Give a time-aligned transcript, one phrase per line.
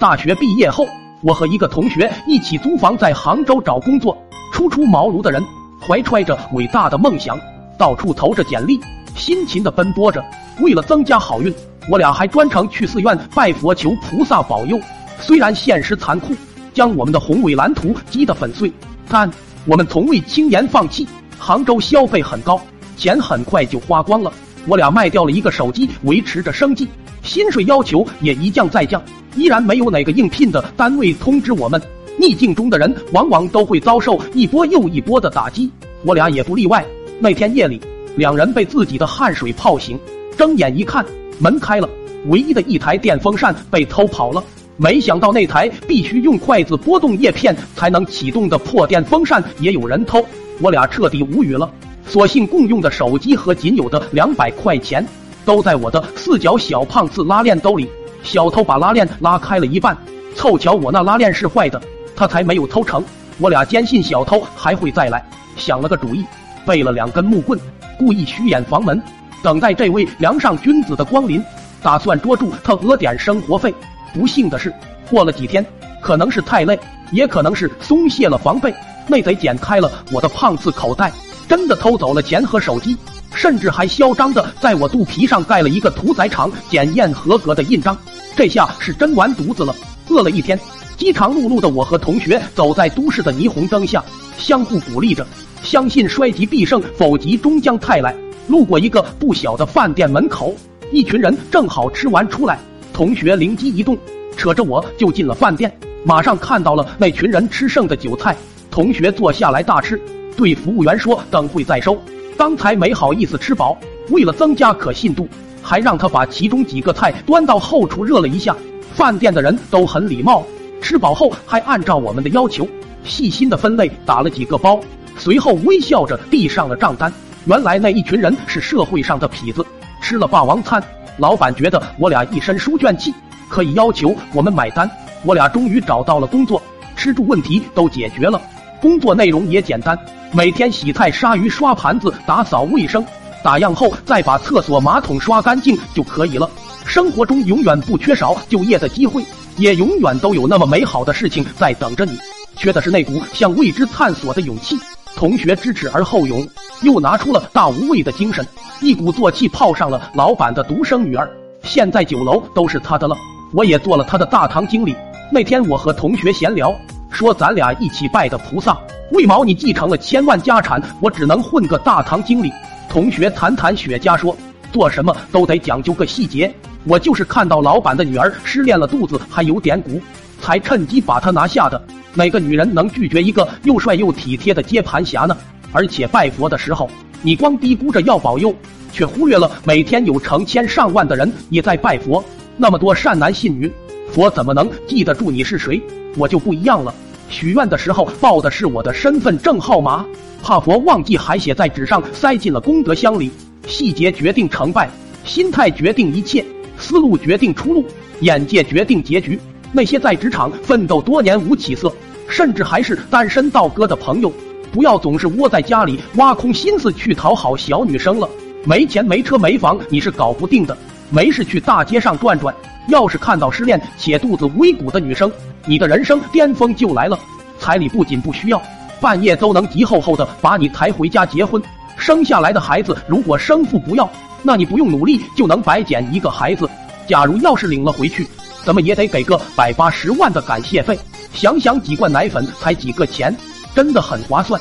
[0.00, 0.88] 大学毕业后，
[1.20, 4.16] 我和一个同学一起租房在杭州找工作。
[4.50, 5.44] 初出茅庐的人，
[5.78, 7.38] 怀揣着伟大的梦想，
[7.76, 8.80] 到处投着简历，
[9.14, 10.24] 辛勤的奔波着。
[10.60, 11.54] 为了增加好运，
[11.90, 14.80] 我俩还专程去寺院拜佛求菩萨保佑。
[15.18, 16.34] 虽然现实残酷，
[16.72, 18.72] 将我们的宏伟蓝图击得粉碎，
[19.06, 19.30] 但
[19.66, 21.06] 我们从未轻言放弃。
[21.38, 22.58] 杭州消费很高，
[22.96, 24.32] 钱很快就花光了。
[24.66, 26.88] 我俩卖掉了一个手机，维持着生计，
[27.30, 29.00] 薪水要求也一降再降，
[29.36, 31.80] 依然没有哪个应聘的单位通知我们。
[32.18, 35.70] 逆境中的人往往都会遭受一波又一波的打击，
[36.04, 36.84] 我俩也不例外。
[37.20, 37.80] 那天夜里，
[38.16, 39.96] 两人被自己的汗水泡醒，
[40.36, 41.06] 睁眼一看，
[41.38, 41.88] 门开了，
[42.26, 44.42] 唯一的一台电风扇被偷跑了。
[44.76, 50.20] 没想到那台必须用筷子拨动叶片才能启动的破电风扇也有人偷，
[50.60, 51.70] 我俩彻底无语了。
[52.08, 55.06] 索性共用的手机和仅有的两百块钱，
[55.44, 57.88] 都在我的四角小胖子拉链兜里。
[58.22, 59.96] 小偷把拉链拉开了一半，
[60.36, 61.80] 凑巧我那拉链是坏的。
[62.14, 63.02] 他才没有偷成，
[63.38, 65.24] 我俩坚信小偷还会再来，
[65.56, 66.22] 想了个主意，
[66.66, 67.58] 备了两根木棍，
[67.98, 69.02] 故意虚掩房门，
[69.42, 71.42] 等待这位梁上君子的光临，
[71.82, 73.74] 打算捉住他讹点生活费。
[74.12, 74.70] 不幸的是，
[75.08, 75.64] 过了几天，
[76.02, 76.78] 可能是太累，
[77.10, 78.74] 也可能是松懈了防备，
[79.06, 81.10] 那贼剪开了我的胖子口袋，
[81.48, 82.94] 真的偷走了钱和手机，
[83.34, 87.96] 甚至还嚣张的在我肚皮上盖了一个屠宰场检验合格的印章。
[88.36, 89.74] 这下是真完犊子了，
[90.08, 90.58] 饿了一天。
[90.96, 94.04] 饥肠辘辘的我和同学走在都市的霓虹灯下，
[94.36, 95.26] 相互鼓励着，
[95.62, 98.14] 相信衰极必胜，否极终将泰来。
[98.48, 100.54] 路过一个不小的饭店门口，
[100.92, 102.58] 一群人正好吃完出来。
[102.92, 103.96] 同学灵机一动，
[104.36, 105.74] 扯着我就进了饭店。
[106.04, 108.36] 马上看到了那群人吃剩的酒菜，
[108.70, 109.98] 同学坐下来大吃，
[110.36, 111.98] 对服务员说等会再收。
[112.40, 113.76] 刚才没好意思吃饱，
[114.08, 115.28] 为了增加可信度，
[115.62, 118.56] 还让他把其中几个菜端到后厨热了一下。
[118.94, 120.42] 饭店的人都很礼貌。
[120.80, 122.66] 吃饱后，还按照我们的要求
[123.04, 124.80] 细心的分类打了几个包，
[125.18, 127.12] 随后微笑着递上了账单。
[127.44, 129.62] 原来那一群人是社会上的痞子，
[130.00, 130.82] 吃了霸王餐，
[131.18, 133.12] 老板觉得我俩一身书卷气，
[133.50, 134.90] 可以要求我们买单。
[135.24, 136.62] 我俩终于找到了工作，
[136.96, 138.40] 吃住问题都解决了，
[138.80, 139.98] 工作内容也简单，
[140.32, 143.04] 每天洗菜、杀鱼、刷盘子、打扫卫生，
[143.42, 146.48] 打烊后再把厕所马桶刷干净就可以了。
[146.84, 149.24] 生活中永远不缺少就业的机会。
[149.56, 152.16] 也永远都有那么美好的事情在等着你，
[152.56, 154.78] 缺的是那股向未知探索的勇气。
[155.14, 156.48] 同学知耻而后勇，
[156.80, 158.46] 又拿出了大无畏的精神，
[158.80, 161.28] 一鼓作气泡上了老板的独生女儿。
[161.62, 163.14] 现在酒楼都是他的了，
[163.52, 164.96] 我也做了他的大堂经理。
[165.30, 166.74] 那天我和同学闲聊，
[167.10, 168.78] 说咱俩一起拜的菩萨，
[169.12, 172.52] 为毛你继承了千万家产，我只能混个大堂经理？
[172.88, 174.36] 同学谈谈雪茄说，
[174.72, 176.52] 做什么都得讲究个细节。
[176.84, 180.00] 我就是看到老板的女儿失恋了，肚子还有点鼓，
[180.40, 181.80] 才趁机把她拿下的。
[182.14, 185.36] 哪个女人能拒绝一个又帅又体贴的接盘侠呢？
[185.72, 186.90] 而且拜佛的时候，
[187.22, 188.54] 你光低估着要保佑，
[188.92, 192.24] 却忽略了每天有成千上万的人也在拜佛。
[192.56, 193.70] 那么多善男信女，
[194.12, 195.80] 佛怎么能记得住你是谁？
[196.16, 196.92] 我就不一样了，
[197.28, 200.04] 许愿的时候报的是我的身份证号码，
[200.42, 203.30] 怕佛忘记，还写在纸上，塞进了功德箱里。
[203.68, 204.90] 细节决定成败，
[205.24, 206.44] 心态决定一切。
[206.76, 207.84] 思路决定出路，
[208.20, 209.38] 眼界决定结局。
[209.70, 211.92] 那些在职场奋斗多年无起色，
[212.28, 214.32] 甚至还是单身道哥的朋友，
[214.72, 218.28] 不要总是窝在家里挖空心思去讨好小女生了。
[218.64, 220.76] 没钱没车没房你是搞不定的，
[221.10, 222.54] 没事去大街上转转。
[222.88, 225.30] 要是看到失恋且肚子微鼓的女生，
[225.66, 227.18] 你的人生巅峰就来了。
[227.58, 228.60] 彩礼不仅不需要，
[229.00, 231.62] 半夜都能急吼吼的把你抬回家结婚。
[231.96, 234.10] 生下来的孩子如果生父不要。
[234.42, 236.66] 那你不用努力就能白捡一个孩子，
[237.06, 238.26] 假如要是领了回去，
[238.64, 240.98] 怎么也得给个百八十万的感谢费。
[241.34, 243.36] 想想几罐奶粉才几个钱，
[243.74, 244.58] 真的很划算。